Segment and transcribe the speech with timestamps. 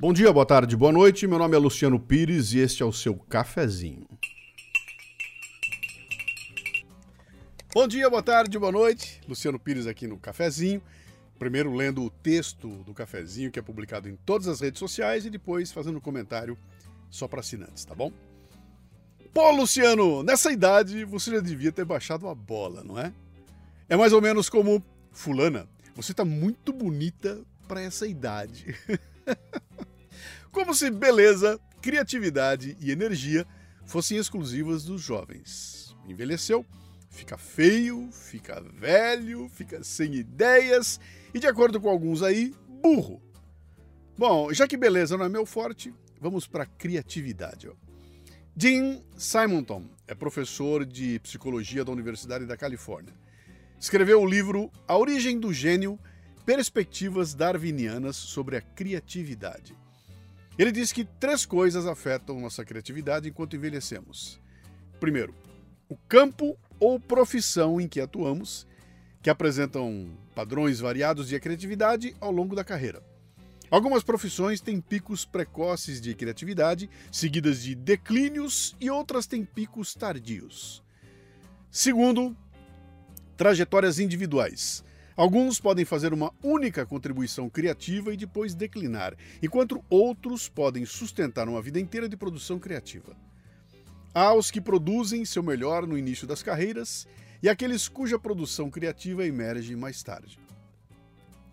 [0.00, 1.26] Bom dia, boa tarde, boa noite.
[1.26, 4.06] Meu nome é Luciano Pires e este é o seu cafezinho.
[7.74, 9.20] Bom dia, boa tarde, boa noite.
[9.28, 10.80] Luciano Pires aqui no cafezinho.
[11.38, 15.30] Primeiro lendo o texto do cafezinho que é publicado em todas as redes sociais e
[15.30, 16.56] depois fazendo um comentário
[17.10, 18.10] só para assinantes, tá bom?
[19.34, 23.12] Pô, Luciano, nessa idade você já devia ter baixado a bola, não é?
[23.86, 24.82] É mais ou menos como
[25.12, 28.74] fulana, você tá muito bonita para essa idade.
[30.52, 33.46] Como se beleza, criatividade e energia
[33.86, 35.96] fossem exclusivas dos jovens.
[36.08, 36.66] Envelheceu,
[37.08, 41.00] fica feio, fica velho, fica sem ideias
[41.32, 43.22] e, de acordo com alguns aí, burro.
[44.18, 47.68] Bom, já que beleza não é meu forte, vamos para criatividade.
[47.68, 47.74] Ó.
[49.16, 53.14] Simonton é professor de psicologia da Universidade da Califórnia.
[53.78, 55.98] Escreveu o livro A Origem do Gênio
[56.44, 59.74] Perspectivas Darwinianas sobre a Criatividade.
[60.60, 64.38] Ele diz que três coisas afetam nossa criatividade enquanto envelhecemos.
[65.00, 65.34] Primeiro,
[65.88, 68.66] o campo ou profissão em que atuamos,
[69.22, 73.02] que apresentam padrões variados de criatividade ao longo da carreira.
[73.70, 80.84] Algumas profissões têm picos precoces de criatividade, seguidas de declínios, e outras têm picos tardios.
[81.70, 82.36] Segundo,
[83.34, 84.84] trajetórias individuais.
[85.20, 91.60] Alguns podem fazer uma única contribuição criativa e depois declinar, enquanto outros podem sustentar uma
[91.60, 93.14] vida inteira de produção criativa.
[94.14, 97.06] Há os que produzem seu melhor no início das carreiras
[97.42, 100.38] e aqueles cuja produção criativa emerge mais tarde.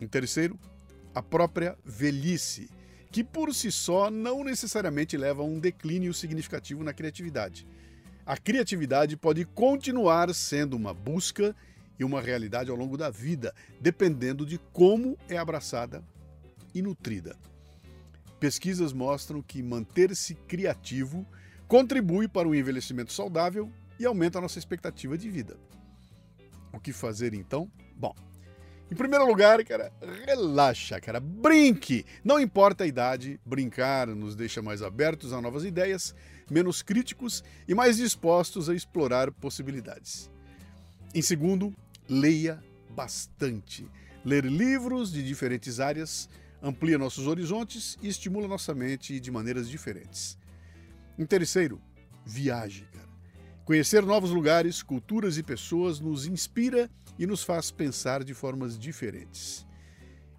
[0.00, 0.56] Em terceiro,
[1.12, 2.70] a própria velhice,
[3.10, 7.66] que por si só não necessariamente leva a um declínio significativo na criatividade.
[8.24, 11.52] A criatividade pode continuar sendo uma busca
[11.98, 16.02] e uma realidade ao longo da vida, dependendo de como é abraçada
[16.74, 17.36] e nutrida.
[18.38, 21.26] Pesquisas mostram que manter-se criativo
[21.66, 25.56] contribui para o envelhecimento saudável e aumenta a nossa expectativa de vida.
[26.72, 27.70] O que fazer então?
[27.96, 28.14] Bom,
[28.90, 29.92] em primeiro lugar, cara,
[30.24, 32.04] relaxa, cara, brinque.
[32.22, 36.14] Não importa a idade, brincar nos deixa mais abertos a novas ideias,
[36.48, 40.30] menos críticos e mais dispostos a explorar possibilidades.
[41.12, 41.74] Em segundo,
[42.08, 43.88] leia bastante.
[44.24, 46.28] Ler livros de diferentes áreas
[46.62, 50.38] amplia nossos horizontes e estimula nossa mente de maneiras diferentes.
[51.18, 51.80] Em terceiro,
[52.24, 53.06] viaje, cara.
[53.64, 59.66] Conhecer novos lugares, culturas e pessoas nos inspira e nos faz pensar de formas diferentes.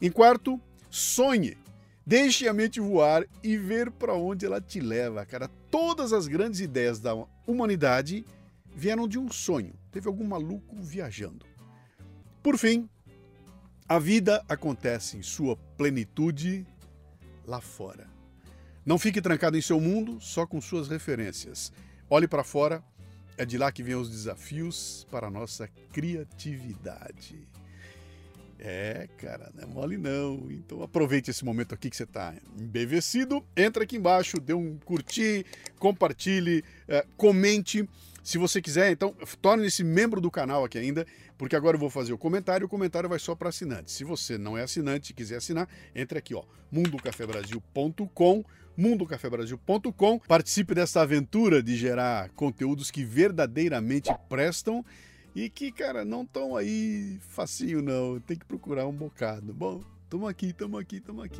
[0.01, 1.57] Em quarto, sonhe.
[2.05, 5.49] Deixe a mente voar e ver para onde ela te leva, cara.
[5.69, 7.13] Todas as grandes ideias da
[7.45, 8.25] humanidade
[8.73, 9.73] vieram de um sonho.
[9.91, 11.45] Teve algum maluco viajando.
[12.47, 12.89] Por fim,
[13.89, 16.65] a vida acontece em sua plenitude
[17.45, 18.07] lá fora.
[18.85, 21.73] Não fique trancado em seu mundo só com suas referências.
[22.09, 22.81] Olhe para fora,
[23.37, 27.45] é de lá que vêm os desafios para a nossa criatividade.
[28.57, 30.49] É, cara, não é mole não.
[30.49, 33.45] Então aproveite esse momento aqui que você está embevecido.
[33.57, 35.45] Entra aqui embaixo, dê um curtir,
[35.77, 37.85] compartilhe, é, comente.
[38.27, 41.07] Se você quiser, então, torne-se membro do canal aqui ainda,
[41.37, 43.93] porque agora eu vou fazer o comentário, o comentário vai só para assinantes.
[43.93, 45.65] Se você não é assinante e quiser assinar,
[45.95, 48.43] entre aqui, ó, mundocafebrasil.com,
[48.75, 50.19] mundocafebrasil.com.
[50.27, 54.83] Participe dessa aventura de gerar conteúdos que verdadeiramente prestam
[55.33, 59.53] e que, cara, não estão aí facinho não, tem que procurar um bocado.
[59.53, 61.39] Bom, tamo aqui, tamo aqui, tamo aqui.